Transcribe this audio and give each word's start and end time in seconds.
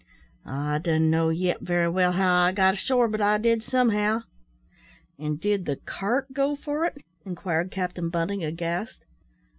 I 0.47 0.79
dun 0.79 1.11
know 1.11 1.29
yet 1.29 1.61
very 1.61 1.87
well 1.87 2.13
how 2.13 2.33
I 2.45 2.53
got 2.53 2.73
ashore, 2.73 3.07
but 3.07 3.21
I 3.21 3.37
did 3.37 3.61
somehow" 3.61 4.23
"And 5.19 5.39
did 5.39 5.65
the 5.67 5.75
cart 5.75 6.33
go 6.33 6.55
for 6.55 6.85
it?" 6.85 7.03
inquired 7.23 7.69
Captain 7.69 8.09
Bunting, 8.09 8.43
aghast. 8.43 9.05